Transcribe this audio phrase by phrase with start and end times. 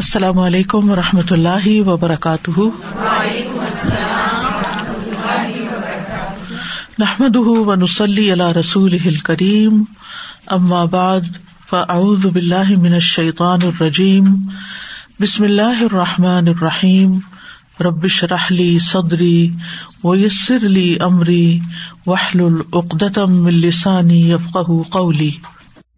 [0.00, 2.60] السلام علیکم و رحمۃ اللہ وبرکاتہ۔
[6.98, 9.82] نحمد و نسلی اللہ رسول کریم
[10.46, 11.20] اما بعد،
[11.70, 14.24] فاعوذ باللہ من الشیطان الرجیم۔
[15.20, 17.18] بسم اللہ الرحمٰن الرحیم۔
[17.80, 19.50] ربش رحلی صدری
[20.04, 21.60] و یسر علی عمری
[22.06, 25.30] وحل العقدم السانی یفق قولی۔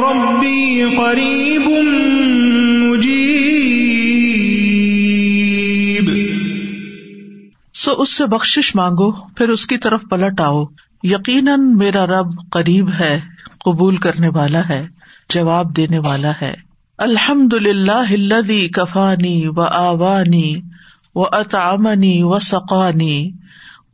[0.00, 1.70] ربی قریب
[7.74, 10.64] سو اس سے بخش مانگو، پھر اس کی طرف پلٹ آؤ۔
[11.02, 13.20] یقیناً میرا رب قریب ہے،
[13.64, 14.86] قبول کرنے والا ہے،
[15.28, 16.54] جواب دینے والا ہے۔
[16.98, 20.54] الحمد للہ کفانی و آوانی
[21.14, 23.30] و اطامنی و سقانی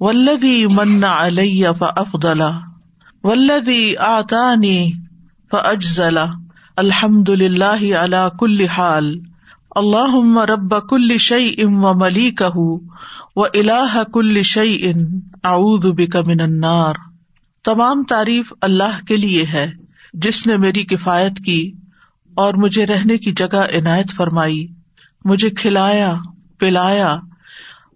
[0.01, 2.51] ولدی من علیہ ف افدلا
[3.23, 4.93] ولدی آتانی
[5.53, 6.25] فجزلا
[6.77, 9.15] الحمد للہ اللہ کل حال.
[9.71, 12.59] اللہ رب کل شعی ام و ملی کہ
[13.37, 15.85] و اللہ کل شعی ان اعود
[17.65, 19.71] تمام تعریف اللہ کے لیے ہے،
[20.15, 21.73] جس نے میری کفایت کی
[22.35, 24.67] اور مجھے رہنے کی جگہ عنایت فرمائی،
[25.25, 26.13] مجھے کھلایا،
[26.59, 27.17] پلایا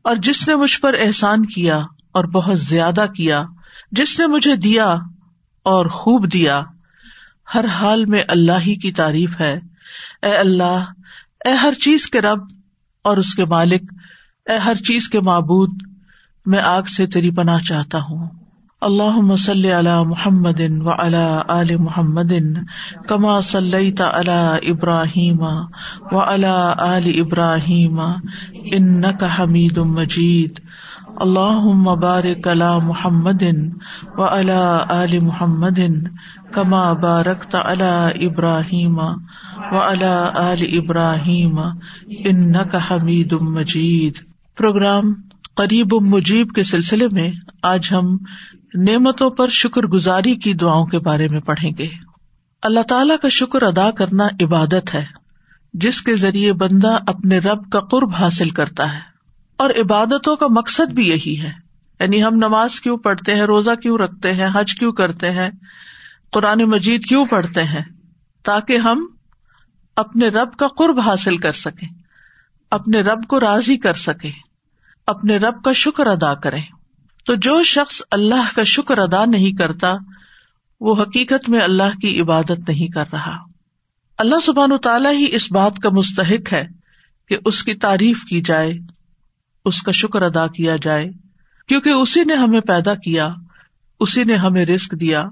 [0.02, 1.76] اور جس نے مجھ پر احسان کیا
[2.12, 3.44] اور بہت زیادہ کیا،
[3.92, 4.94] جس نے مجھے دیا
[5.62, 6.62] اور خوب دیا۔
[7.54, 9.58] ہر حال میں اللہ ہی کی تعریف ہے۔
[10.22, 10.84] اے اللہ،
[11.44, 12.40] اے ہر چیز کے رب
[13.04, 13.92] اور اس کے مالک،
[14.50, 15.70] اے ہر چیز کے معبود،
[16.46, 18.28] میں آگ سے تیری پناہ چاہتا ہوں۔
[18.80, 20.90] اللہ مسل علی محمد و
[21.48, 22.32] علی محمد
[23.08, 25.42] کما صلی علی ابراہیم
[26.12, 28.00] و علی ابراہیم
[28.52, 30.60] ان کا حمید مجید۔
[31.16, 33.42] اللہ مبارک علی محمد
[34.16, 35.80] و علی محمد
[36.52, 41.58] کما بارک علی ابراہیم و علی ابراہیم
[42.08, 44.12] ان کا حمید مجید۔
[44.56, 45.12] پروگرام
[45.56, 47.30] قریب مجیب کے سلسلے میں
[47.62, 48.16] آج ہم
[48.74, 51.88] نعمتوں پر شکر گزاری کی دعاؤں کے بارے میں پڑھیں گے۔
[52.62, 55.04] اللہ تعالی کا شکر ادا کرنا عبادت ہے،
[55.74, 59.09] جس کے ذریعے بندہ اپنے رب کا قرب حاصل کرتا ہے۔
[59.60, 61.50] اور عبادتوں کا مقصد بھی یہی ہے۔
[62.00, 65.50] یعنی ہم نماز کیوں پڑھتے ہیں، روزہ کیوں رکھتے ہیں، حج کیوں کرتے ہیں،
[66.32, 67.82] قرآن مجید کیوں پڑھتے ہیں،
[68.42, 69.06] تاکہ ہم
[69.96, 71.88] اپنے رب کا قرب حاصل کر سکیں،
[72.70, 74.30] اپنے رب کو راضی کر سکیں،
[75.06, 76.62] اپنے رب کا شکر ادا کریں۔
[77.26, 79.92] تو جو شخص اللہ کا شکر ادا نہیں کرتا،
[80.80, 83.36] وہ حقیقت میں اللہ کی عبادت نہیں کر رہا۔
[84.18, 86.66] اللہ سبحان تعالیٰ ہی اس بات کا مستحق ہے
[87.28, 88.78] کہ اس کی تعریف کی جائے۔
[89.64, 91.10] اس کا شکر ادا کیا جائے،
[91.68, 93.28] کیونکہ اسی نے ہمیں پیدا کیا،
[94.00, 95.22] اسی نے ہمیں رسک دیا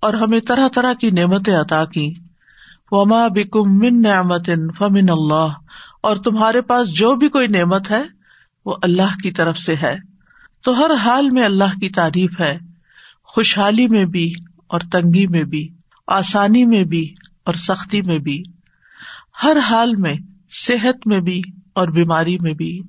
[0.00, 2.14] اور ہمیں طرح طرح کی نعمتیں عطا کی۔
[2.90, 5.48] وما بکم من نعمت فمن اللہ
[6.02, 8.02] اور تمہارے پاس جو بھی کوئی نعمت ہے،
[8.64, 9.96] وہ اللہ کی طرف سے ہے۔
[10.64, 12.58] تو ہر حال میں اللہ کی تعریف ہے،
[13.24, 14.32] خوشحالی میں بھی
[14.66, 15.68] اور تنگی میں بھی،
[16.06, 17.14] آسانی میں بھی
[17.44, 18.42] اور سختی میں بھی۔
[19.42, 20.14] ہر حال میں،
[20.50, 21.42] صحت میں بھی
[21.72, 22.80] اور بیماری میں بھی۔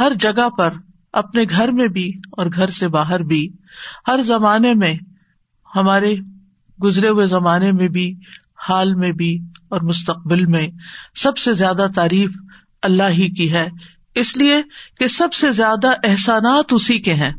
[0.00, 0.70] ہر جگہ پر،
[1.12, 3.48] اپنے گھر میں بھی اور گھر سے باہر بھی۔
[4.08, 4.94] ہر زمانے میں،
[5.76, 6.14] ہمارے
[6.82, 8.14] گزرے ہوئے زمانے میں بھی،
[8.68, 10.68] حال میں بھی اور مستقبل میں
[11.14, 12.30] سب سے زیادہ تعریف
[12.82, 13.68] اللہ ہی کی ہے۔
[14.14, 14.56] اس لیے
[15.00, 17.32] کہ سب سے زیادہ احسانات اسی کے ہیں۔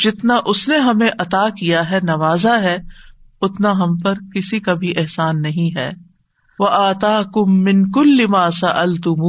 [0.00, 2.76] جتنا اس نے ہمیں عطا کیا ہے، نوازا ہے،
[3.40, 6.11] اتنا ہم پر کسی کا بھی احسان نہیں ہے۔
[6.64, 9.22] آتا کم من کل لماسا التم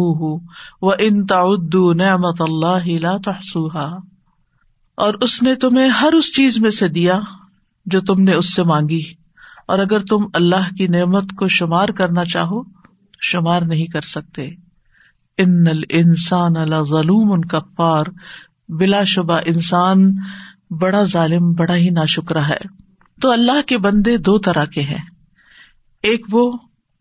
[0.82, 3.98] و ان تعدو نعمت اللہ تحسوہا
[4.96, 7.20] اور اس نے تمہیں ہر اس چیز میں سے دیا
[7.86, 9.02] جو تم نے اس سے مانگی۔
[9.68, 12.62] اور اگر تم اللہ کی نعمت کو شمار کرنا چاہو،
[13.22, 14.50] شمار نہیں کر سکتے۔
[15.38, 16.54] ان انسان
[16.84, 18.06] ظلوم ان کفار۔
[18.70, 20.12] بلا شبہ انسان
[20.70, 22.58] بڑا ظالم، بڑا ہی نا شکرا ہے۔
[23.22, 25.04] تو اللہ کے بندے دو طرح کے ہیں۔
[26.04, 26.52] ایک وہ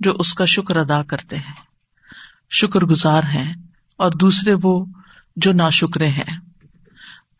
[0.02, 1.54] جو اس کا شکر ادا کرتے ہیں۔
[2.50, 3.54] شکر گزار ہیں
[3.98, 4.84] اور دوسرے وہ
[5.36, 6.38] جو نا شکرے ہیں۔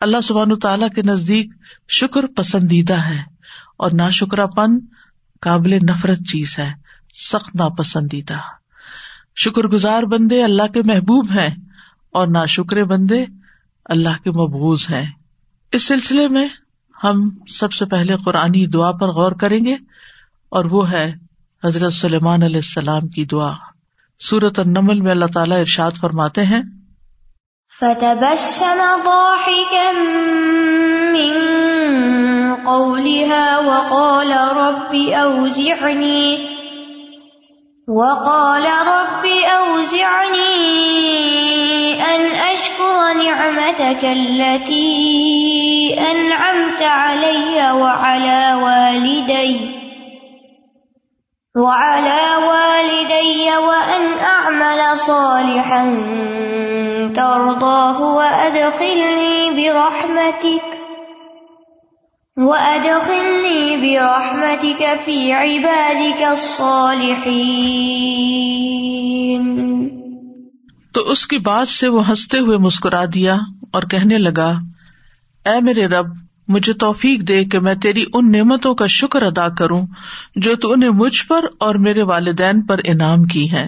[0.01, 1.53] اللہ سبحان تعالی کے نزدیک
[1.89, 3.21] شکر پسندیدہ ہے
[3.77, 4.79] اور نا شکرا پن
[5.41, 6.73] قابل نفرت چیز ہے،
[7.15, 8.37] سخت ناپسندیدہ۔
[9.35, 11.49] شکر گزار بندے اللہ کے محبوب ہیں
[12.11, 13.25] اور نا شکرے بندے
[13.85, 15.11] اللہ کے مبوض ہیں۔
[15.71, 16.47] اس سلسلے میں
[17.03, 19.75] ہم سب سے پہلے قرآنی دعا پر غور کریں گے
[20.49, 21.13] اور وہ ہے
[21.65, 23.51] حضرت سلیمان علیہ السلام کی دعا۔
[24.19, 26.61] سورت النمل میں اللہ تعالیٰ ارشاد فرماتے ہیں
[27.79, 29.91] فتبسم ضاحكا
[31.11, 31.33] من
[32.65, 36.35] قولها وقال رب أوزعني،
[37.87, 39.27] وقال رب
[39.57, 40.59] أوزعني
[42.05, 42.21] أن
[42.53, 44.95] أشكر نعمتك التي
[46.11, 49.72] أنعمت علي وعلى والدي.
[51.55, 55.83] وعلى والدي وأن أعمل صالحا
[57.15, 60.65] ترضاه وأدخلني برحمتك
[62.37, 67.21] وأدخلني برحمتك في عبادك الصالحين.
[70.93, 73.37] تو اس کی بات سے وہ ہنستے ہوئے مسکرا دیا
[73.71, 74.51] اور کہنے لگا،
[75.45, 76.09] اے میرے رب
[76.47, 79.87] مجھے توفیق دے کہ میں تیری ان نعمتوں کا شکر ادا کروں
[80.35, 83.67] جو تو نے مجھ پر اور میرے والدین پر انعام کی ہے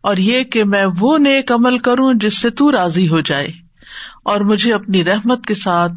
[0.00, 3.48] اور یہ کہ میں وہ نیک عمل کروں جس سے تو راضی ہو جائے
[4.24, 5.92] اور مجھے اپنی رحمت کے ساتھ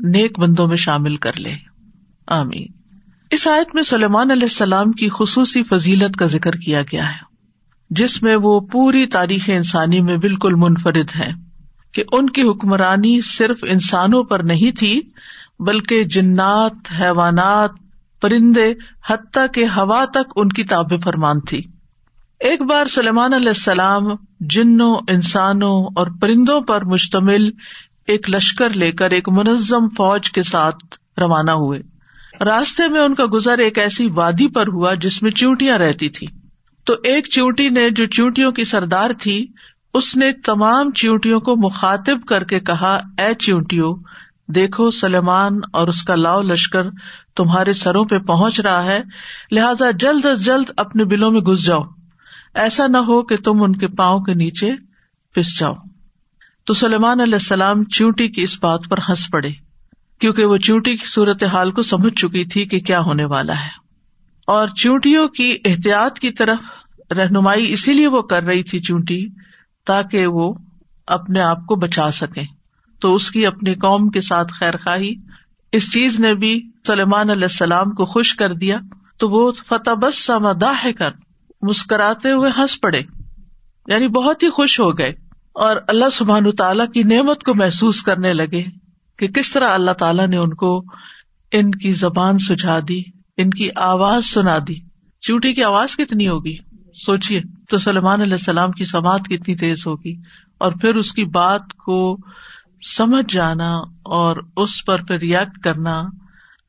[0.00, 1.54] نیک بندوں میں شامل کر لے۔
[2.26, 2.66] آمین۔
[3.30, 7.32] اس آیت میں سلیمان علیہ السلام کی خصوصی فضیلت کا ذکر کیا گیا ہے،
[7.90, 11.51] جس میں وہ پوری تاریخ انسانی میں بالکل منفرد ہے
[11.94, 15.00] کہ ان کی حکمرانی صرف انسانوں پر نہیں تھی،
[15.58, 17.70] بلکہ جنات، حیوانات،
[18.20, 18.72] پرندے،
[19.10, 21.62] حتیٰ کے ہوا تک ان کی تاب فرمان تھی۔
[22.40, 24.02] ایک بار سلیمان علیہ السلام
[24.40, 27.50] جنوں، انسانوں اور پرندوں پر مشتمل
[28.06, 30.84] ایک لشکر لے کر ایک منظم فوج کے ساتھ
[31.20, 31.80] روانہ ہوئے۔
[32.44, 36.26] راستے میں ان کا گزر ایک ایسی وادی پر ہوا جس میں چیونٹیاں رہتی تھی
[36.84, 39.46] تو ایک چیونٹی نے جو چیونٹیوں کی سردار تھی
[39.94, 43.96] اس نے تمام چیونٹیوں کو مخاطب کر کے کہا، اے چیونٹیوں،
[44.48, 46.82] دیکھو سلیمان اور اس کا لاؤ لشکر
[47.36, 49.00] تمہارے سروں پہ پہنچ رہا ہے،
[49.52, 51.80] لہذا جلد از جلد اپنے بلوں میں گھس جاؤ۔
[52.54, 54.72] ایسا نہ ہو کہ تم ان کے پاؤں کے نیچے
[55.34, 55.74] پس جاؤ۔
[56.64, 59.50] تو سلیمان علیہ السلام چیونٹی کی اس بات پر ہنس پڑے،
[60.18, 63.82] کیونکہ وہ چیونٹی کی صورت حال کو سمجھ چکی تھی کہ کیا ہونے والا ہے۔
[64.46, 66.58] اور چیونٹیوں کی احتیاط کی طرف
[67.12, 69.26] رہنمائی اسی لیے وہ کر رہی تھی چونٹی
[69.86, 70.54] تاکہ وہ
[71.06, 72.42] اپنے آپ کو بچا سکے۔
[73.00, 75.14] تو اس کی اپنی قوم کے ساتھ خیر خواہی۔
[75.72, 78.78] اس چیز نے بھی سلیمان علیہ السلام کو خوش کر دیا۔
[79.16, 81.08] تو وہ فتح بس سمداح کر
[81.62, 83.00] مسکراتے ہوئے ہنس پڑے۔
[83.86, 85.14] یعنی بہت ہی خوش ہو گئے۔
[85.52, 88.64] اور اللہ سبحان تعالیٰ کی نعمت کو محسوس کرنے لگے
[89.18, 90.84] کہ کس طرح اللہ تعالیٰ نے ان کو
[91.52, 93.02] ان کی زبان سجھا دی،
[93.36, 94.74] ان کی آواز سنا دی۔
[95.20, 96.56] چوٹی کی آواز کتنی ہوگی؟
[96.94, 100.16] سوچیے تو سلمان علیہ السلام کی سماعت کتنی تیز ہوگی
[100.58, 102.18] اور پھر اس کی بات کو
[102.96, 103.70] سمجھ جانا
[104.02, 106.02] اور اس پر پھر ریئیکٹ کرنا۔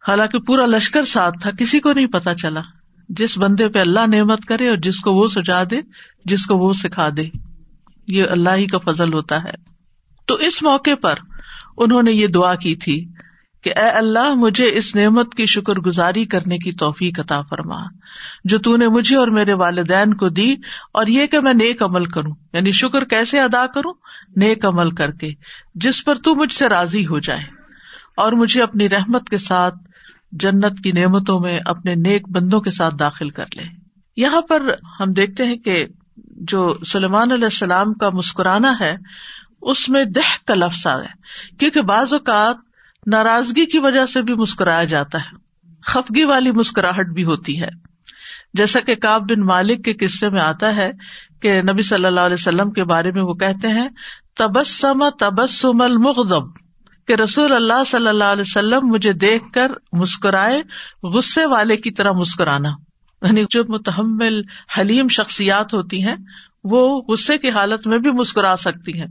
[0.07, 2.61] حالانکہ پورا لشکر ساتھ تھا، کسی کو نہیں پتا چلا۔
[3.09, 5.81] جس بندے پہ اللہ نعمت کرے اور جس کو وہ سجا دے،
[6.25, 7.23] جس کو وہ سکھا دے۔
[8.07, 9.53] یہ اللہ ہی کا فضل ہوتا ہے۔
[10.25, 11.13] تو اس موقع پر
[11.77, 13.09] انہوں نے یہ دعا کی تھی۔
[13.63, 17.79] کہ اے اللہ، مجھے اس نعمت کی شکر گزاری کرنے کی توفیق عطا فرما،
[18.43, 20.55] جو تو نے مجھے اور میرے والدین کو دی،
[20.93, 23.93] اور یہ کہ میں نیک عمل کروں۔ یعنی شکر کیسے ادا کروں؟
[24.35, 25.29] نیک عمل کر کے،
[25.75, 27.63] جس پر تو مجھ سے راضی ہو جائے۔
[28.17, 29.75] اور مجھے اپنی رحمت کے ساتھ
[30.31, 33.63] جنت کی نعمتوں میں اپنے نیک بندوں کے ساتھ داخل کر لے۔
[34.17, 34.61] یہاں پر
[34.99, 35.85] ہم دیکھتے ہیں کہ
[36.17, 38.95] جو سلیمان علیہ السلام کا مسکرانا ہے،
[39.61, 41.07] اس میں دہ کا لفظ آ ہے۔
[41.59, 42.72] کیونکہ بعض اوقات
[43.07, 45.35] ناراضگی کی وجہ سے بھی مسکرایا جاتا ہے۔
[45.85, 47.67] خفگی والی مسکراہٹ بھی ہوتی ہے۔
[48.53, 50.91] جیسا کہ کاب بن مالک کے قصے میں آتا ہے
[51.41, 53.89] کہ نبی صلی اللہ علیہ وسلم کے بارے میں وہ کہتے ہیں،
[54.37, 56.43] تبسم تبسم المغضب،
[57.07, 60.61] کہ رسول اللہ صلی اللہ علیہ وسلم مجھے دیکھ کر مسکرائے،
[61.03, 62.69] غصے والے کی طرح مسکرانا۔
[63.21, 64.41] یعنی جو متحمل،
[64.79, 66.15] حلیم شخصیات ہوتی ہیں،
[66.63, 69.07] وہ غصے کی حالت میں بھی مسکرا سکتی ہیں۔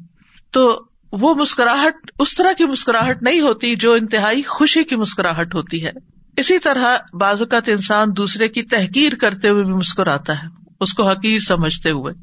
[0.51, 5.87] تو وہ مسکراہٹ، اس طرح کی مسکراہٹ نہیں ہوتی جو انتہائی خوشی کی مسکراہٹ ہوتی
[5.87, 5.90] ہے۔
[6.37, 10.49] اسی طرح بعض اوقات انسان دوسرے کی تحقیر کرتے ہوئے بھی مسکراتا ہے،
[10.81, 12.14] اس کو حقیر سمجھتے ہوئے۔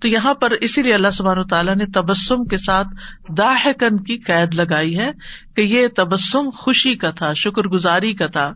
[0.00, 2.88] تو یہاں پر اسی لیے اللہ سبحان تعالیٰ نے تبسم کے ساتھ
[3.28, 5.10] داہکن کی قید لگائی ہے
[5.56, 8.52] کہ یہ تبسم خوشی کا تھا، شکر گزاری کا تھا۔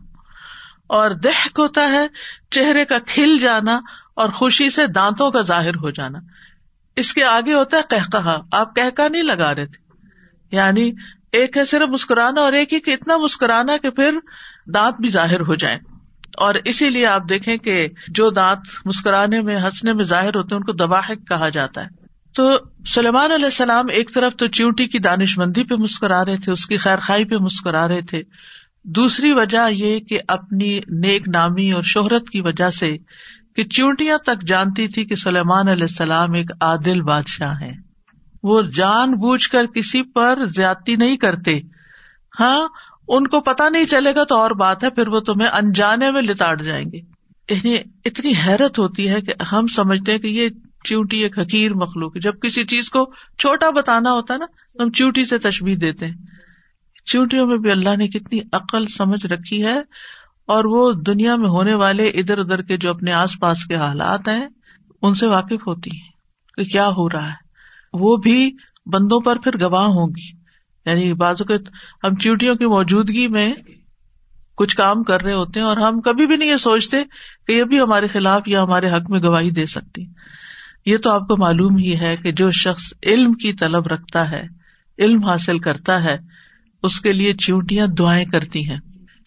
[0.87, 2.07] اور دہک ہوتا ہے
[2.51, 3.79] چہرے کا کھل جانا
[4.13, 6.19] اور خوشی سے دانتوں کا ظاہر ہو جانا۔
[6.99, 9.89] اس کے آگے ہوتا ہے کہ کہا۔ آپ کہ نہیں لگا رہے تھے۔
[10.55, 10.91] یعنی
[11.31, 14.19] ایک ہے صرف مسکرانا اور ایک ہی کہ اتنا مسکرانا کہ پھر
[14.73, 15.77] دانت بھی ظاہر ہو جائے
[16.37, 20.59] اور اسی لیے آپ دیکھیں کہ جو دانت مسکرانے میں، ہنسنے میں ظاہر ہوتے ہیں،
[20.59, 21.87] ان کو دباحق کہا جاتا ہے۔
[22.35, 26.51] تو سلیمان علیہ السلام ایک طرف تو چیونٹی کی دانش مندی پہ مسکرا رہے تھے،
[26.51, 28.21] اس کی خیر خائی پہ مسکرا رہے تھے۔
[28.83, 32.97] دوسری وجہ یہ کہ اپنی نیک نامی اور شہرت کی وجہ سے
[33.55, 37.71] کہ چیونٹیاں تک جانتی تھی کہ سلیمان علیہ السلام ایک عادل بادشاہ ہے
[38.43, 41.59] وہ جان بوجھ کر کسی پر زیادتی نہیں کرتے۔
[42.39, 42.67] ہاں
[43.07, 46.21] ان کو پتا نہیں چلے گا تو اور بات ہے، پھر وہ تمہیں انجانے میں
[46.21, 46.97] لتاڑ جائیں گے۔
[47.53, 50.49] یعنی اتنی حیرت ہوتی ہے کہ ہم سمجھتے ہیں کہ یہ
[50.83, 54.83] چیونٹی ایک حقیر مخلوق ہے۔ جب کسی چیز کو چھوٹا بتانا ہوتا ہے نا، تو
[54.83, 56.15] ہم چیوٹی سے تشبیح دیتے ہیں۔
[57.05, 59.79] چیونٹیوں میں بھی اللہ نے کتنی عقل سمجھ رکھی ہے۔
[60.49, 64.27] اور وہ دنیا میں ہونے والے ادھر ادھر کے جو اپنے آس پاس کے حالات
[64.27, 64.47] ہیں،
[65.01, 66.09] ان سے واقف ہوتی ہیں
[66.57, 67.49] کہ کیا ہو رہا ہے۔
[67.93, 68.51] وہ بھی
[68.85, 70.37] بندوں پر پھر گواہ ہوں گی۔
[70.85, 71.53] یعنی بازو کے
[72.03, 73.53] ہم چیوٹیوں کی موجودگی میں
[74.57, 76.97] کچھ کام کر رہے ہوتے ہیں اور ہم کبھی بھی نہیں یہ سوچتے
[77.47, 80.03] کہ یہ بھی ہمارے خلاف یا ہمارے حق میں گواہی دے سکتی۔
[80.85, 84.41] یہ تو آپ کو معلوم ہی ہے کہ جو شخص علم کی طلب رکھتا ہے،
[84.99, 86.17] علم حاصل کرتا ہے،
[86.83, 88.77] اس کے لیے چیونٹیاں دعائیں کرتی ہیں۔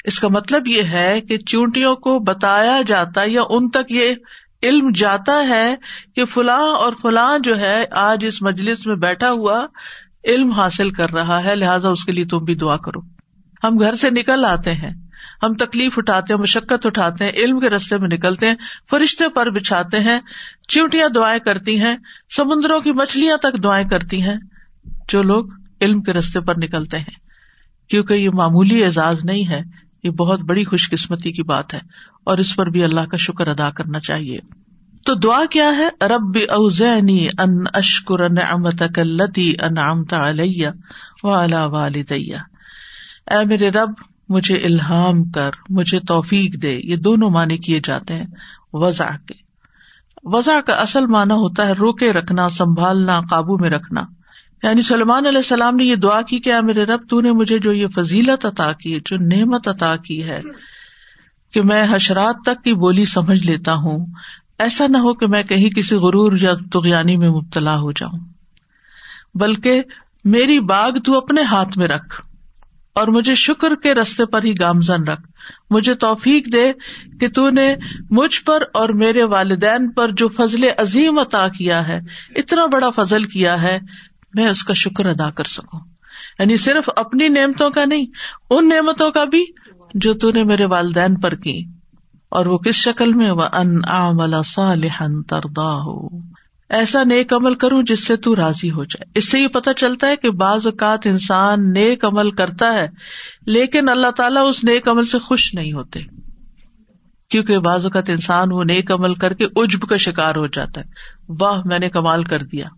[0.05, 4.15] اس کا مطلب یہ ہے کہ چونٹیوں کو بتایا جاتا یا ان تک یہ
[4.63, 5.77] علم جاتا ہے
[6.17, 9.67] کہ فلاں اور فلاں جو ہے آج اس مجلس میں بیٹھا ہوا
[10.25, 13.01] علم حاصل کر رہا ہے، لہٰذا اس کے لیے تم بھی دعا کرو۔
[13.65, 14.91] ہم گھر سے نکل آتے ہیں۔
[15.43, 18.55] ہم تکلیف اٹھاتے ہیں، مشقت اٹھاتے ہیں، علم کے رستے میں نکلتے ہیں،
[18.91, 20.21] فرشتے پر بچھاتے ہیں
[20.69, 21.97] چیونٹیاں دعائیں کرتی ہیں،
[22.37, 24.37] سمندروں کی مچھلیاں تک دعائیں کرتی ہیں۔
[25.09, 25.45] جو لوگ
[25.81, 27.15] علم کے رستے پر نکلتے ہیں،
[27.91, 29.61] کیونکہ یہ معمولی اعزاز نہیں ہے۔
[30.03, 31.81] یہ بہت بڑی خوش قسمتی کی بات ہے
[32.25, 34.39] اور اس پر بھی اللہ کا شکر ادا کرنا چاہیے۔
[35.05, 40.69] تو دعا کیا ہے؟ رب اوزینی ان اشکر نعمتک اللتی انعمت علیہ
[41.23, 42.37] وعلا والدیہ۔
[43.31, 43.91] اے میرے رب،
[44.29, 48.27] مجھے الہام کر، مجھے توفیق دے۔ یہ دونوں معنی کیے جاتے ہیں
[48.73, 49.35] وضع کے۔
[50.23, 54.01] وضع کا اصل معنی ہوتا ہے روکے رکھنا، سنبھالنا، قابو میں رکھنا۔
[54.63, 57.73] یعنی سلمان علیہ السلام نے یہ دعا کی کہ میرے رب، تو نے مجھے جو
[57.73, 60.41] یہ فضیلت عطا کی، جو نعمت عطا کی ہے،
[61.53, 64.07] کہ میں حشرات تک کی بولی سمجھ لیتا ہوں۔
[64.59, 68.19] ایسا نہ ہو کہ میں کہیں کسی غرور یا تغیانی میں مبتلا ہو جاؤں۔
[69.35, 69.83] بلکہ
[70.25, 72.27] میری باغ تو اپنے ہاتھ میں رکھ
[72.95, 75.23] اور مجھے شکر کے رستے پر ہی گامزن رکھ۔
[75.71, 76.73] مجھے توفیق دے
[77.21, 77.77] کہ تو نے
[78.11, 82.01] مجھ پر اور میرے والدین پر جو فضل عظیم عطا کیا ہے،
[82.37, 83.79] اتنا بڑا فضل کیا ہے
[84.35, 85.81] میں اس کا شکر ادا کر سکوں۔
[86.39, 88.07] یعنی صرف اپنی نعمتوں کا نہیں،
[88.51, 89.45] ان نعمتوں کا بھی
[89.95, 91.65] جو تو نے میرے والدین پر کی۔
[92.31, 93.81] اور وہ کس شکل میں؟ وہ ان
[95.57, 96.09] ہو
[96.69, 100.07] ایسا نیک عمل کروں جس سے تو راضی ہو جائے۔ اس سے یہ پتا چلتا
[100.07, 102.87] ہے کہ بعض اوقات انسان نیک عمل کرتا ہے،
[103.47, 106.01] لیکن اللہ تعالیٰ اس نیک عمل سے خوش نہیں ہوتے۔
[107.31, 110.87] کیونکہ بعض اوقات انسان وہ نیک عمل کر کے اجب کا شکار ہو جاتا ہے۔
[111.29, 112.69] واہ، میں نے کمال کر دیا۔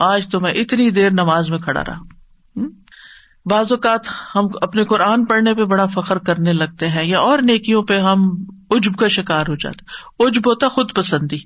[0.00, 1.98] آج تو میں اتنی دیر نماز میں کھڑا رہا
[3.50, 4.00] بعض اوقات
[4.34, 8.44] ہم اپنے قرآن پڑھنے پہ بڑا فخر کرنے لگتے ہیں یا اور نیکیوں پہ ہم
[8.70, 9.84] اجب کا شکار ہو جاتے
[10.24, 11.38] اجب ہوتا خود پسندی۔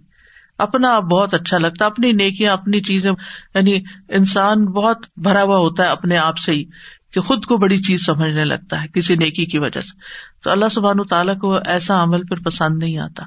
[0.59, 3.13] اپنا آپ بہت اچھا لگتا اپنی نیکیاں، اپنی چیزیں۔
[3.55, 6.65] یعنی انسان بہت بھرا ہوا ہوتا ہے اپنے آپ سے ہی
[7.13, 9.99] کہ خود کو بڑی چیز سمجھنے لگتا ہے کسی نیکی کی وجہ سے۔
[10.45, 13.25] تو اللہ سبحان تعالیٰ کو ایسا عمل پھر پسند نہیں آتا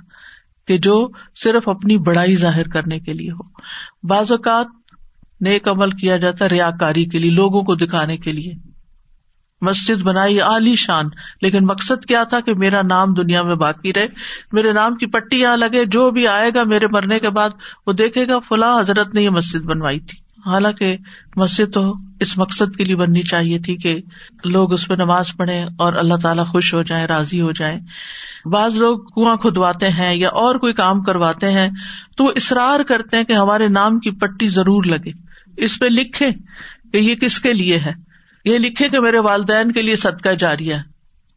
[0.68, 3.44] کہ جو صرف اپنی بڑائی ظاہر کرنے کے لیے ہو۔
[4.04, 4.68] بعض اوقات
[5.42, 8.54] نیک عمل کیا جاتا ہے ریا کاری کے لیے، لوگوں کو دکھانے کے لیے۔
[9.62, 11.06] مسجد بنائی عالی شان۔
[11.42, 14.08] لیکن مقصد کیا تھا کہ میرا نام دنیا میں باقی رہے۔
[14.52, 17.50] میرے نام کی پٹی یہاں لگے، جو بھی آئے گا میرے مرنے کے بعد
[17.88, 20.98] وہ دیکھے گا، فلاں حضرت نے یہ مسجد بنوائی تھی۔ حالانکہ
[21.36, 24.02] مسجد تو اس مقصد کے لیے بننی چاہیے تھی کہ
[24.44, 27.80] لوگ اس پہ نماز پڑھے اور اللہ تعالیٰ خوش ہو جائے راضی ہو جائے
[28.46, 31.70] بعض لوگ کنواں کھدواتے ہیں یا اور کوئی کام کرواتے ہیں
[32.18, 35.27] تو وہ اصرار کرتے ہیں کہ ہمارے نام کی پٹی ضرور لگے۔
[35.58, 36.32] اس پہ لکھے
[36.94, 37.94] کہ یہ کس کے لیے ہے؟
[38.46, 40.80] یہ لکھے کہ میرے والدین کے لیے صدقہ جاری ہے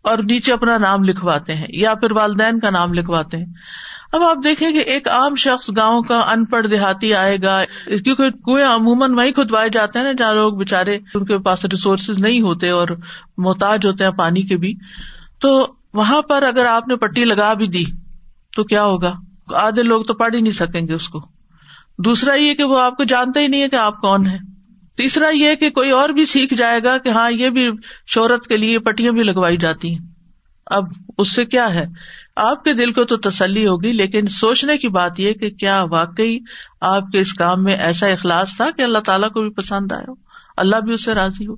[0.03, 3.47] اور نیچے اپنا نام لکھواتے ہیں یا پھر والدین کا نام لکھواتے ہیں۔
[4.13, 8.31] اب آپ دیکھیں کہ ایک عام شخص گاؤں کا ان پڑھ دیہاتی آئے گا، کیونکہ
[8.31, 12.41] کنویں عموماً وہیں کھدوائے جاتے ہیں نا، جہاں لوگ بےچارے ان کے پاس ریسورسز نہیں
[12.41, 12.89] ہوتے اور
[13.39, 14.75] محتاج ہوتے ہیں پانی کے بھی۔
[15.41, 17.85] تو وہاں پر اگر آپ نے پٹی لگا بھی دی
[18.57, 19.13] تو کیا ہوگا؟
[19.55, 21.40] آدھے لوگ تو پڑھ ہی نہیں سکیں گے اس کو۔
[22.05, 24.39] دوسرا یہ کہ وہ آپ کو جانتے ہی نہیں ہے کہ آپ کون ہے
[24.97, 27.69] تیسرا یہ کہ کوئی اور بھی سیکھ جائے گا کہ ہاں یہ بھی
[28.07, 29.99] شہرت کے لیے پٹیاں بھی لگوائی جاتی ہیں۔
[30.67, 30.85] اب
[31.19, 31.87] اس سے کیا ہے؟
[32.37, 36.39] آپ کے دل کو تو تسلی ہوگی، لیکن سوچنے کی بات یہ کہ کیا واقعی
[36.81, 40.05] آپ کے اس کام میں ایسا اخلاص تھا کہ اللہ تعالیٰ کو بھی پسند آئے
[40.09, 40.15] ہو؟
[40.57, 41.55] اللہ بھی اس سے راضی ہو۔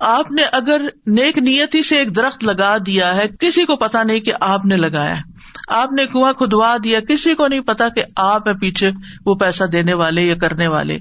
[0.00, 4.20] آپ نے اگر نیک نیتی سے ایک درخت لگا دیا ہے، کسی کو پتا نہیں
[4.20, 5.31] کہ آپ نے لگایا ہے۔
[5.68, 8.90] آپ نے کنواں کھدوا دیا، کسی کو نہیں پتا کہ آپ ہے پیچھے
[9.26, 10.98] وہ پیسہ دینے والے یا کرنے والے۔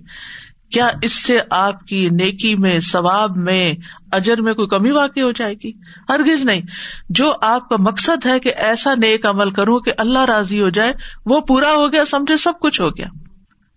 [0.72, 3.74] کیا اس سے آپ کی نیکی میں، ثواب میں،
[4.12, 5.72] اجر میں کوئی کمی واقع ہو جائے گی؟
[6.10, 6.62] ہرگز نہیں۔
[7.10, 10.94] جو آپ کا مقصد ہے کہ ایسا نیک عمل کروں کہ اللہ راضی ہو جائے،
[11.26, 13.08] وہ پورا ہو گیا، سمجھے سب کچھ ہو گیا۔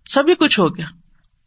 [0.09, 0.85] سبھی کچھ ہو گیا۔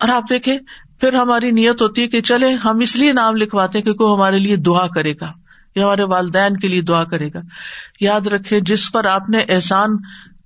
[0.01, 0.59] اور آپ دیکھے
[1.01, 4.39] پھر ہماری نیت ہوتی ہے کہ چلے ہم اس لیے نام لکھواتے کہ کوئی ہمارے
[4.39, 7.41] لیے دعا کرے گا۔ یا ہمارے والدین کے لیے دعا کرے گا۔
[8.01, 9.91] یاد رکھے جس پر آپ نے احسان،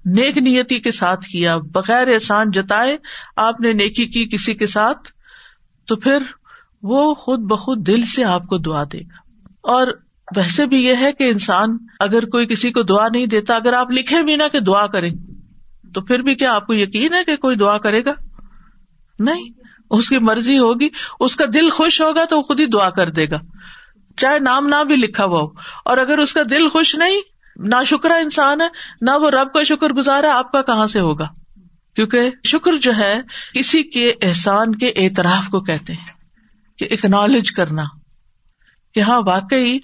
[0.05, 2.97] نیک نیتی کے ساتھ کیا، بغیر احسان جتائے
[3.37, 4.99] آپ نے نیکی کی کسی کے ساتھ،
[5.87, 6.23] تو پھر
[6.83, 9.87] وہ خود بخود دل سے آپ کو دعا دے گا۔ اور
[10.37, 13.91] ویسے بھی یہ ہے کہ انسان اگر کوئی کسی کو دعا نہیں دیتا، اگر آپ
[13.91, 15.11] لکھے بھی نا کہ دعا کرے
[15.95, 18.13] تو پھر بھی کیا آپ کو یقین ہے کہ کوئی دعا کرے گا؟
[19.19, 19.51] نہیں،
[19.91, 20.89] اس کی مرضی ہوگی،
[21.21, 23.37] اس کا دل خوش ہوگا تو وہ خود ہی دعا کر دے گا۔
[24.17, 25.47] چاہے نام نہ بھی لکھا ہوا ہو۔
[25.85, 27.21] اور اگر اس کا دل خوش نہیں
[27.57, 28.67] نہ شکرا انسان ہے،
[29.01, 31.29] نہ وہ رب کا شکر گزار ہے آپ کا کہاں سے ہوگا؟
[31.97, 33.21] کیونکہ شکر جو ہے
[33.55, 36.13] کسی کے احسان کے اعتراف کو کہتے ہیں
[36.79, 37.85] کہ اکنالج کرنا
[38.95, 39.79] کہ ہاں واقعی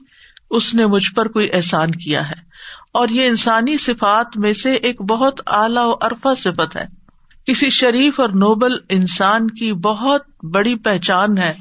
[0.51, 2.49] اس نے مجھ پر کوئی احسان کیا ہے۔
[2.93, 6.85] اور یہ انسانی صفات میں سے ایک بہت اعلی و ارفا صفت ہے۔
[7.47, 11.55] کسی شریف اور نوبل انسان کی بہت بڑی پہچان ہے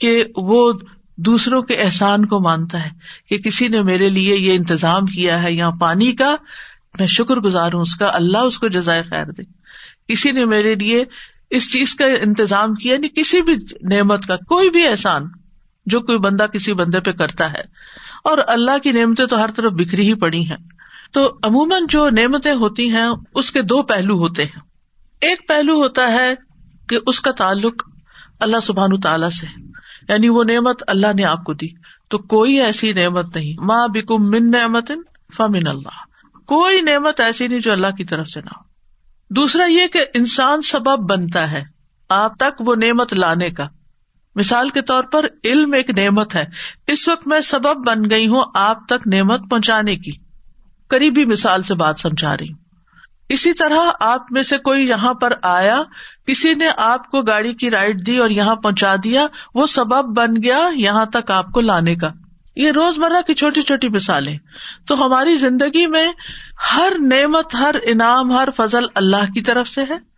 [0.00, 0.72] کہ وہ
[1.18, 2.90] دوسروں کے احسان کو مانتا ہے
[3.28, 6.36] کہ کسی نے میرے لیے یہ انتظام کیا ہے، یہاں پانی کا،
[6.98, 9.42] میں شکر گزار ہوں، اس کا اللہ اس کو جزائے خیر دے۔
[10.08, 11.04] کسی نے میرے لیے
[11.50, 15.22] اس چیز کا انتظام کیا نہیں کسی بھی نعمت کا، کوئی بھی احسان
[15.86, 17.62] جو کوئی بندہ کسی بندے پہ کرتا ہے۔
[18.24, 20.56] اور اللہ کی نعمتیں تو ہر طرف بکھری ہی پڑی ہیں۔
[21.12, 24.60] تو عموماً جو نعمتیں ہوتی ہیں، اس کے دو پہلو ہوتے ہیں۔
[25.20, 26.34] ایک پہلو ہوتا ہے
[26.88, 27.88] کہ اس کا تعلق
[28.40, 29.46] اللہ سبحان تعالی سے
[30.08, 31.66] یعنی وہ نعمت اللہ نے آپ کو دی۔
[32.08, 34.90] تو کوئی ایسی نعمت نہیں۔ ماں بکم من نعمت
[35.36, 36.08] فمن اللہ۔
[36.46, 38.62] کوئی نعمت ایسی نہیں جو اللہ کی طرف سے نہ ہو۔
[39.34, 41.64] دوسرا یہ کہ انسان سبب بنتا ہے
[42.08, 43.64] آپ تک وہ نعمت لانے کا۔
[44.34, 46.44] مثال کے طور پر علم ایک نعمت ہے۔
[46.86, 50.12] اس وقت میں سبب بن گئی ہوں آپ تک نعمت پہنچانے کی۔
[50.88, 52.67] قریبی مثال سے بات سمجھا رہی ہوں۔
[53.28, 55.82] اسی طرح آپ میں سے کوئی یہاں پر آیا،
[56.26, 60.42] کسی نے آپ کو گاڑی کی رائڈ دی اور یہاں پہنچا دیا، وہ سبب بن
[60.42, 62.08] گیا یہاں تک آپ کو لانے کا۔
[62.56, 64.38] یہ روز مرہ کی چھوٹی چھوٹی مثالیں۔
[64.86, 66.12] تو ہماری زندگی میں
[66.74, 70.17] ہر نعمت، ہر انعام، ہر فضل اللہ کی طرف سے ہے؟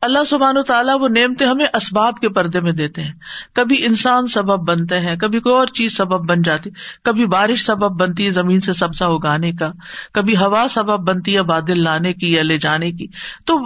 [0.00, 3.12] اللہ سبحان و تعالیٰ وہ نعمتیں ہمیں اسباب کے پردے میں دیتے ہیں۔
[3.54, 6.70] کبھی انسان سبب بنتے ہیں، کبھی کوئی اور چیز سبب بن جاتی،
[7.04, 9.72] کبھی بارش سبب بنتی ہے زمین سے سبزہ اگانے کا،
[10.12, 13.06] کبھی ہوا سبب بنتی ہے بادل لانے کی یا لے جانے کی۔
[13.44, 13.58] تو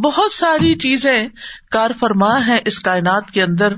[0.00, 1.28] بہت ساری چیزیں
[1.70, 3.72] کار فرما ہے اس کائنات کے اندر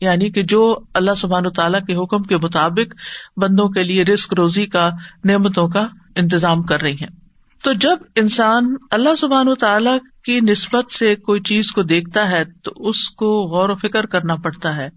[0.00, 2.94] یعنی کہ جو اللہ سبحان و تعالیٰ کے حکم کے مطابق
[3.36, 4.90] بندوں کے لیے رسک روزی کا،
[5.24, 7.23] نعمتوں کا انتظام کر رہی ہیں۔
[7.64, 12.44] تو جب انسان اللہ سبحان و تعالیٰ کی نسبت سے کوئی چیز کو دیکھتا ہے
[12.44, 14.88] تو اس کو غور و فکر کرنا پڑتا ہے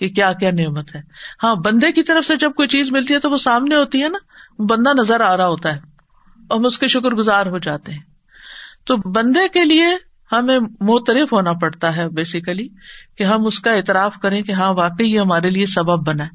[0.00, 1.00] کہ کیا کیا نعمت ہے۔
[1.42, 4.08] ہاں بندے کی طرف سے جب کوئی چیز ملتی ہے تو وہ سامنے ہوتی ہے
[4.08, 4.18] نا
[4.58, 5.78] بندہ نظر آ رہا ہوتا ہے
[6.48, 8.00] اور ہم اس کے شکر گزار ہو جاتے ہیں۔
[8.84, 9.86] تو بندے کے لیے
[10.32, 12.68] ہمیں موترف ہونا پڑتا ہے بیسیکلی
[13.18, 16.30] کہ ہم اس کا اعتراف کریں کہ ہاں واقعی یہ ہمارے لیے سبب بنا ہے۔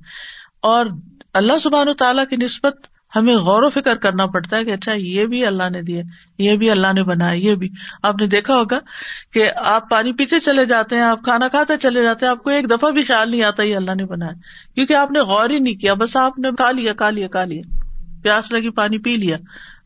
[0.62, 0.86] اور
[1.34, 2.76] اللہ سبحان و تعالیٰ کی نسبت
[3.16, 6.02] ہمیں غور و فکر کرنا پڑتا ہے کہ اچھا یہ بھی اللہ نے دیا
[6.38, 7.70] یہ بھی اللہ نے بنایا، یہ بھی۔
[8.04, 8.80] آپ نے دیکھا ہوگا
[9.34, 12.50] کہ آپ پانی پیتے چلے جاتے ہیں، آپ کھانا کھاتے چلے جاتے ہیں، آپ کو
[12.50, 14.32] ایک دفعہ بھی خیال نہیں آتا یہ اللہ نے بنایا۔
[14.76, 17.44] کیونکہ آپ نے غور ہی نہیں کیا، بس آپ نے کھا لیا کھا لیا کھا
[17.44, 17.62] لیا۔
[18.24, 19.38] پیاس لگی، پانی پی لیا۔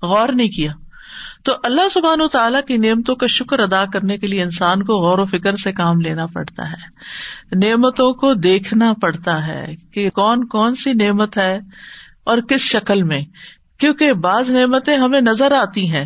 [0.01, 0.71] غور نہیں کیا۔
[1.43, 4.93] تو اللہ سبحان و تعالیٰ کی نعمتوں کا شکر ادا کرنے کے لیے انسان کو
[4.93, 7.01] غور و فکر سے کام لینا پڑتا ہے۔
[7.65, 11.59] نعمتوں کو دیکھنا پڑتا ہے کہ کون کون سی نعمت ہے
[12.23, 13.21] اور کس شکل میں؟
[13.79, 16.05] کیونکہ بعض نعمتیں ہمیں نظر آتی ہیں،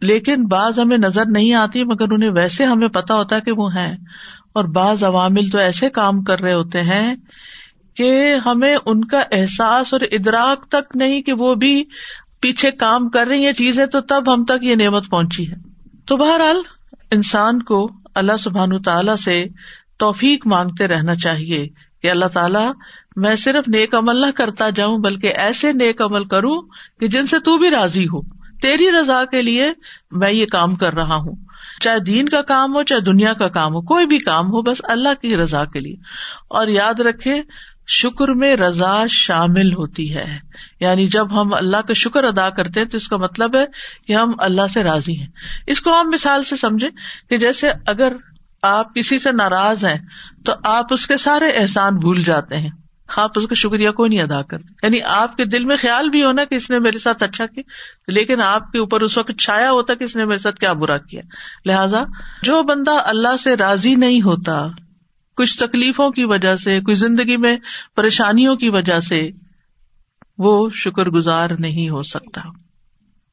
[0.00, 3.96] لیکن بعض ہمیں نظر نہیں آتی، مگر انہیں ویسے ہمیں پتا ہوتا کہ وہ ہیں۔
[4.52, 7.14] اور بعض عوامل تو ایسے کام کر رہے ہوتے ہیں
[7.96, 11.84] کہ ہمیں ان کا احساس اور ادراک تک نہیں کہ وہ بھی
[12.40, 15.56] پیچھے کام کر رہی ہیں چیزیں، تو تب ہم تک یہ نعمت پہنچی ہے۔
[16.06, 16.56] تو بہرحال،
[17.10, 19.44] انسان کو اللہ سبحان تعالی سے
[19.98, 21.68] توفیق مانگتے رہنا چاہیے۔
[22.02, 22.72] کہ اللہ تعالیٰ
[23.16, 26.62] میں صرف نیک عمل نہ کرتا جاؤں، بلکہ ایسے نیک عمل کروں
[27.00, 29.72] کہ جن سے تو بھی راضی ہو تیری رضا کے لیے
[30.10, 31.36] میں یہ کام کر رہا ہوں۔
[31.80, 34.80] چاہے دین کا کام ہو، چاہے دنیا کا کام ہو، کوئی بھی کام ہو، بس
[34.84, 35.96] اللہ کی رضا کے لیے۔
[36.48, 37.42] اور یاد رکھے،
[37.88, 40.38] شکر میں رضا شامل ہوتی ہے۔
[40.80, 43.64] یعنی جب ہم اللہ کا شکر ادا کرتے ہیں تو اس کا مطلب ہے
[44.06, 45.28] کہ ہم اللہ سے راضی ہیں۔
[45.66, 46.88] اس کو ہم مثال سے سمجھے
[47.30, 48.12] کہ جیسے اگر
[48.62, 49.98] آپ کسی سے ناراض ہیں
[50.44, 52.70] تو آپ اس کے سارے احسان بھول جاتے ہیں۔
[53.16, 56.24] آپ اس کا شکریہ کوئی نہیں ادا کرتے۔ یعنی آپ کے دل میں خیال بھی
[56.24, 57.62] ہونا کہ اس نے میرے ساتھ اچھا کیا،
[58.08, 60.98] لیکن آپ کے اوپر اس وقت چھایا ہوتا کہ اس نے میرے ساتھ کیا برا
[60.98, 61.20] کیا۔
[61.64, 62.02] لہذا
[62.42, 64.66] جو بندہ اللہ سے راضی نہیں ہوتا،
[65.36, 67.56] کچھ تکلیفوں کی وجہ سے، کچھ زندگی میں
[67.96, 69.30] پریشانیوں کی وجہ سے،
[70.38, 72.40] وہ شکر گزار نہیں ہو سکتا۔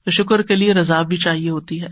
[0.06, 1.88] تو شکر کے لیے رضا بھی چاہیے ہوتی ہے۔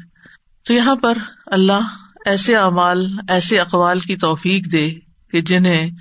[0.67, 4.93] تو یہاں پر اللہ ایسے اعمال، ایسے اقوال کی توفیق دے
[5.31, 5.91] کہ جنہیں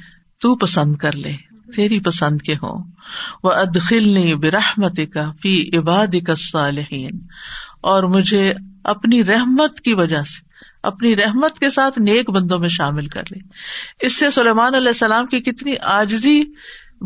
[0.40, 1.32] تو پسند کر لے،
[1.76, 2.84] تیری پسند کے ہوں۔
[3.42, 7.18] وہ ادخل نے برحمت کا فی عباد کا صالحین
[7.82, 10.48] اور مجھے اپنی رحمت کی وجہ سے،
[10.82, 13.38] اپنی رحمت کے ساتھ نیک بندوں میں شامل کر لے۔
[14.06, 16.42] اس سے سلیمان علیہ السلام کی کتنی آجزی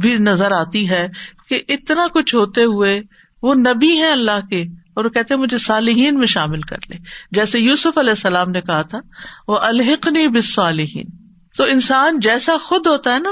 [0.02, 1.09] بھی نظر آتی ہے
[1.48, 3.00] کہ اتنا کچھ ہوتے ہوئے
[3.42, 6.96] وہ نبی ہے اللہ کے اور وہ کہتے مجھے صالحین میں شامل کر لے۔
[7.31, 8.98] جیسے یوسف علیہ السلام نے کہا تھا،
[9.48, 10.55] وہ الحقنی بس
[11.57, 13.31] تو انسان جیسا خود ہوتا ہے نا،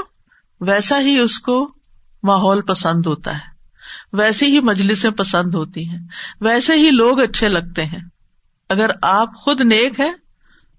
[0.61, 1.73] ویسا ہی اس کو
[2.23, 3.57] ماحول پسند ہوتا ہے۔
[4.13, 5.99] ویسی ہی مجلسیں پسند ہوتی ہیں۔
[6.41, 8.01] ویسے ہی لوگ اچھے لگتے ہیں۔
[8.69, 10.13] اگر آپ خود نیک ہے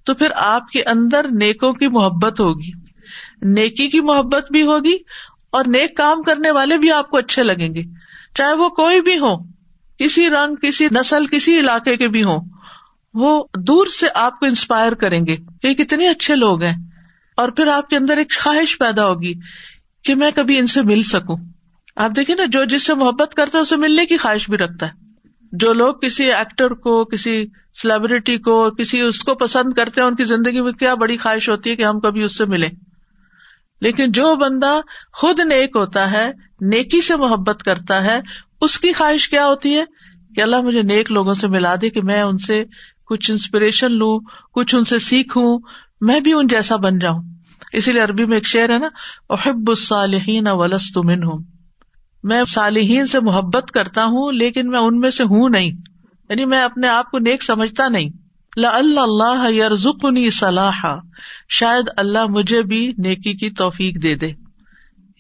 [0.06, 2.72] تو پھر آپ کے اندر نیکوں کی محبت ہوگی۔
[3.42, 4.98] نیکی کی محبت بھی ہوگی
[5.50, 8.07] اور نیک کام کرنے والے بھی آپ کو اچھے لگیں گے۔
[8.38, 9.38] چاہے وہ کوئی بھی ہو،
[10.00, 12.40] کسی رنگ، کسی نسل، کسی علاقے کے بھی ہوں،
[13.14, 16.76] وہ دور سے آپ کو انسپائر کریں گے کہ کتنے اچھے لوگ ہیں۔
[17.38, 19.34] اور پھر آپ کے اندر ایک خواہش پیدا ہوگی
[20.04, 21.38] کہ میں کبھی ان سے مل سکوں۔
[21.96, 24.86] آپ دیکھیں نا، جو جس سے محبت کرتا ہے، اسے ملنے کی خواہش بھی رکھتا
[24.86, 24.92] ہے۔
[25.52, 27.46] جو لوگ کسی ایکٹر کو، کسی
[27.82, 31.50] سیلیبریٹی کو، کسی اس کو پسند کرتے ہیں، ان کی زندگی میں کیا بڑی خواہش
[31.50, 32.70] ہوتی ہے کہ ہم کبھی اس سے ملیں؟
[33.82, 34.80] لیکن جو بندہ
[35.14, 38.20] خود نیک ہوتا ہے، نیکی سے محبت کرتا ہے،
[38.62, 39.84] اس کی خواہش کیا ہوتی ہے؟
[40.36, 42.64] کہ اللہ مجھے نیک لوگوں سے ملا دے کہ میں ان سے
[43.06, 44.20] کچھ انسپریشن لوں،
[44.54, 45.60] کچھ ان سے سیکھوں،
[46.02, 47.24] میں بھی ان جیسا بن جاؤں۔
[47.74, 48.88] اسی لیے عربی میں ایک شعر ہے نا،
[49.30, 51.42] احب الصالحین ولست منہم۔
[52.24, 55.72] میں صالحین سے محبت کرتا ہوں، لیکن میں ان میں سے ہوں نہیں۔
[56.30, 58.10] یعنی میں اپنے آپ کو نیک سمجھتا نہیں۔
[58.66, 60.86] اللہ اللہ یرزقنی صلاح
[61.50, 64.32] شاید اللہ مجھے بھی نیکی کی توفیق دے دے۔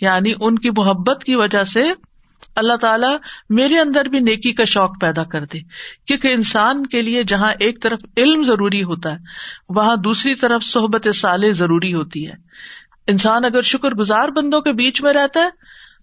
[0.02, 1.84] یعنی ان کی محبت کی وجہ سے
[2.56, 3.18] اللہ تعالیٰ
[3.50, 5.60] میرے اندر بھی نیکی کا شوق پیدا کر دے۔
[6.08, 9.18] کیونکہ انسان کے لیے جہاں ایک طرف علم ضروری ہوتا ہے،
[9.70, 12.34] وہاں دوسری طرف صحبت سال ضروری ہوتی ہے۔
[13.08, 15.50] انسان اگر شکر گزار بندوں کے بیچ میں رہتا ہے،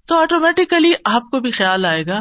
[0.07, 2.21] تو آٹومیٹیکلی آپ کو بھی خیال آئے گا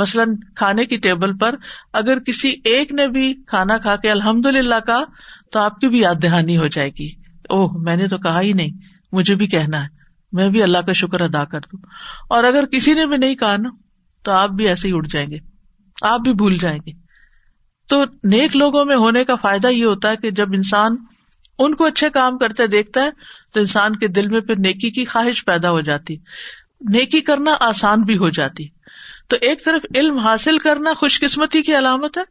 [0.00, 1.54] مثلاً کھانے کی ٹیبل پر
[1.92, 5.04] اگر کسی ایک نے بھی کھانا کھا کے الحمد للہ کا
[5.52, 7.10] تو آپ کی بھی یاد دہانی ہو جائے گی۔
[7.48, 8.70] اوہ، میں نے تو کہا ہی نہیں،
[9.12, 9.88] مجھے بھی کہنا ہے،
[10.32, 11.78] میں بھی اللہ کا شکر ادا کر دوں۔
[12.28, 13.68] اور اگر کسی نے بھی نہیں کہا نا،
[14.24, 15.38] تو آپ بھی ایسے ہی اٹھ جائیں گے،
[16.02, 16.92] آپ بھی بھول جائیں گے۔
[17.88, 20.96] تو نیک لوگوں میں ہونے کا فائدہ یہ ہوتا ہے کہ جب انسان
[21.58, 23.10] ان کو اچھے کام کرتے دیکھتا ہے،
[23.54, 26.16] تو انسان کے دل میں پھر نیکی کی خواہش پیدا ہو جاتی۔
[26.92, 28.68] نیکی کرنا آسان بھی ہو جاتی۔
[29.30, 32.22] تو ایک طرف علم حاصل کرنا خوش قسمتی کی علامت ہے،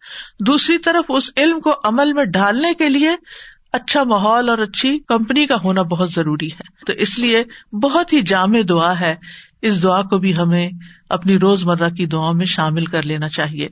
[0.44, 3.10] دوسری طرف اس علم کو عمل میں ڈالنے کے لیے
[3.74, 7.44] اچھا ماحول اور اچھی کمپنی کا ہونا بہت ضروری ہے۔ تو اس لیے
[7.76, 9.16] بہت ہی جامع دعا ہے،
[9.62, 10.70] اس دعا کو بھی ہمیں
[11.10, 13.70] اپنی روز مرہ کی دعا میں شامل کر لینا چاہیے۔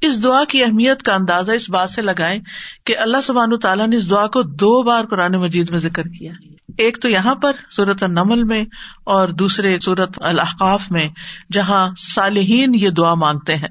[0.00, 2.38] اس دعا کی اہمیت کا اندازہ اس بات سے لگائے
[2.86, 6.32] کہ اللہ سبحان تعالیٰ نے اس دعا کو دو بار قرآن مجید میں ذکر کیا۔
[6.78, 8.64] ایک تو یہاں پر صورت النمل میں
[9.04, 11.08] اور دوسرے صورت الحقاف میں
[11.52, 13.68] جہاں صالحین یہ دعا مانگتے ہیں۔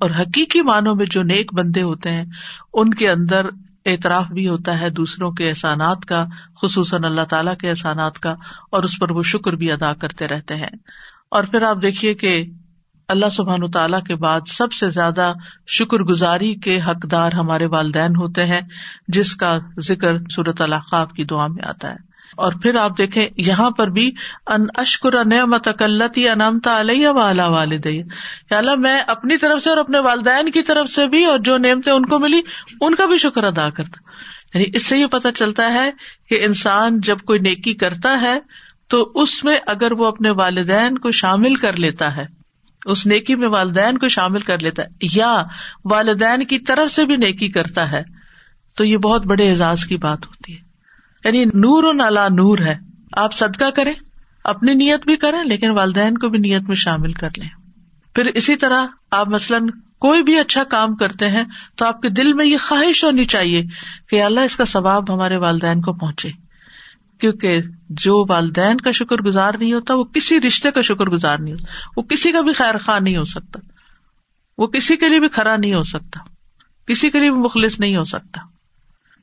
[0.00, 2.24] اور حقیقی معنوں میں جو نیک بندے ہوتے ہیں،
[2.74, 3.46] ان کے اندر
[3.86, 6.26] اعتراف بھی ہوتا ہے دوسروں کے احسانات کا،
[6.62, 8.30] خصوصاً اللہ تعالیٰ کے احسانات کا،
[8.70, 10.76] اور اس پر وہ شکر بھی ادا کرتے رہتے ہیں۔
[11.30, 12.44] اور پھر آپ دیکھیے کہ
[13.12, 15.32] اللہ سبحان تعالیٰ کے بعد سب سے زیادہ
[15.68, 18.60] شکر گزاری کے حقدار ہمارے والدین ہوتے ہیں،
[19.08, 23.70] جس کا ذکر صورت القاب کی دعا میں آتا ہے۔ اور پھر آپ دیکھیں، یہاں
[23.70, 24.10] پر بھی،
[24.46, 27.86] ان اشکر نعمت اکلتی انامتا علیہ والا والد
[28.50, 31.92] اللہ، میں اپنی طرف سے اور اپنے والدین کی طرف سے بھی، اور جو نعمتیں
[31.92, 32.40] ان کو ملی،
[32.80, 33.96] ان کا بھی شکر ادا کرتا۔
[34.54, 35.90] یعنی اس سے یہ پتا چلتا ہے
[36.28, 38.38] کہ انسان جب کوئی نیکی کرتا ہے،
[38.88, 42.41] تو اس میں اگر وہ اپنے والدین کو شامل کر لیتا ہے
[42.84, 45.42] اس نیکی میں والدین کو شامل کر لیتا ہے۔ یا
[45.84, 48.02] والدین کی طرف سے بھی نیکی کرتا ہے،
[48.76, 50.60] تو یہ بہت بڑے اعزاز کی بات ہوتی ہے۔
[51.24, 52.78] یعنی نور نالا نور ہے۔
[53.12, 53.94] آپ صدقہ کریں،
[54.44, 57.48] اپنی نیت بھی کریں، لیکن والدین کو بھی نیت میں شامل کر لیں۔
[58.14, 59.66] پھر اسی طرح آپ مثلاً
[59.98, 61.44] کوئی بھی اچھا کام کرتے ہیں،
[61.76, 63.62] تو آپ کے دل میں یہ خواہش ہونی چاہیے
[64.08, 66.41] کہ اللہ اس کا ثواب ہمارے والدین کو پہنچے۔
[67.22, 71.54] کیونکہ جو والدین کا شکر گزار نہیں ہوتا، وہ کسی رشتے کا شکر گزار نہیں
[71.54, 73.60] ہوتا۔ وہ کسی کا بھی خیر خواہ نہیں ہو سکتا۔
[74.58, 76.20] وہ کسی کے لیے بھی کھڑا نہیں ہو سکتا۔
[76.86, 78.40] کسی کے لیے بھی مخلص نہیں ہو سکتا۔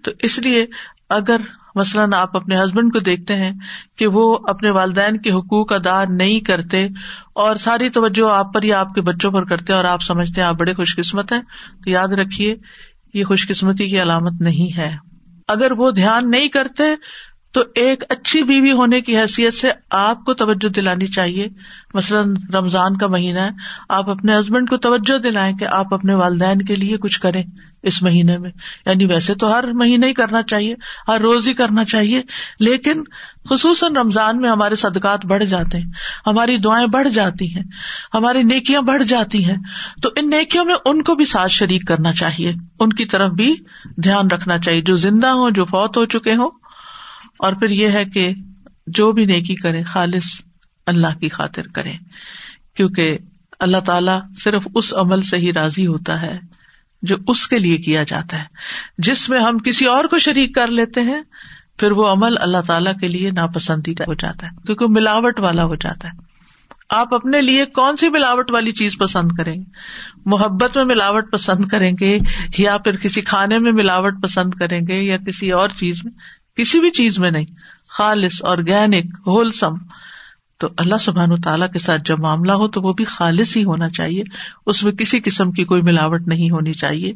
[0.03, 0.65] تو اس لیے
[1.09, 1.38] اگر
[1.75, 3.51] مثلاً آپ اپنے ہسبینڈ کو دیکھتے ہیں
[3.97, 6.85] کہ وہ اپنے والدین کے حقوق ادا نہیں کرتے
[7.33, 10.47] اور ساری توجہ آپ پر یا آپ کے بچوں پر کرتے اور آپ سمجھتے ہیں
[10.47, 11.41] آپ بڑے خوش قسمت ہیں،
[11.83, 12.55] تو یاد رکھیے،
[13.13, 15.09] یہ خوش قسمتی کی علامت نہیں ہے۔
[15.47, 16.83] اگر وہ دھیان نہیں کرتے
[17.51, 21.47] تو ایک اچھی بیوی ہونے کی حیثیت سے آپ کو توجہ دلانی چاہیے۔
[21.93, 23.49] مثلاً رمضان کا مہینہ ہے،
[23.89, 27.43] آپ اپنے ہسبینڈ کو توجہ دلائیں کہ آپ اپنے والدین کے لیے کچھ کریں
[27.83, 28.51] اس مہینے میں۔
[28.85, 30.75] یعنی ویسے تو ہر مہینے ہی کرنا چاہیے،
[31.07, 32.21] ہر روز ہی کرنا چاہیے،
[32.59, 33.03] لیکن
[33.49, 35.91] خصوصاً رمضان میں ہمارے صدقات بڑھ جاتے ہیں،
[36.27, 37.63] ہماری دعائیں بڑھ جاتی ہیں،
[38.13, 39.57] ہماری نیکیاں بڑھ جاتی ہیں۔
[40.03, 43.55] تو ان نیکیوں میں ان کو بھی ساتھ شریک کرنا چاہیے، ان کی طرف بھی
[44.03, 46.49] دھیان رکھنا چاہیے۔ جو زندہ ہوں، جو فوت ہو چکے ہوں
[47.39, 48.34] اور پھر یہ ہے کہ
[48.88, 50.41] جو بھی نیکی کرے خالص
[50.86, 51.93] اللہ کی خاطر کرے
[52.75, 53.17] کیونکہ
[53.60, 56.39] اللہ تعالی صرف اس عمل سے ہی راضی ہوتا ہے
[57.02, 58.43] جو اس کے لیے کیا جاتا ہے۔
[58.97, 61.21] جس میں ہم کسی اور کو شریک کر لیتے ہیں،
[61.78, 65.75] پھر وہ عمل اللہ تعالیٰ کے لیے ناپسندیدہ ہو جاتا ہے، کیونکہ ملاوٹ والا ہو
[65.75, 66.30] جاتا ہے۔
[66.89, 69.63] آپ اپنے لیے کون سی ملاوٹ والی چیز پسند کریں؟ گے
[70.25, 72.19] محبت میں ملاوٹ پسند کریں گے
[72.58, 76.12] یا پھر کسی کھانے میں ملاوٹ پسند کریں گے یا کسی اور چیز میں؟
[76.55, 77.45] کسی بھی چیز میں نہیں،
[77.89, 79.73] خالص آرگینک ہولسم
[80.57, 83.63] تو اللہ سبحان و تعالیٰ کے ساتھ جب معاملہ ہو تو وہ بھی خالص ہی
[83.63, 84.23] ہونا چاہیے۔
[84.65, 87.13] اس میں کسی قسم کی کوئی ملاوٹ نہیں ہونی چاہیے۔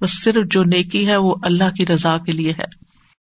[0.00, 2.85] بس صرف جو نیکی ہے وہ اللہ کی رضا کے لیے ہے۔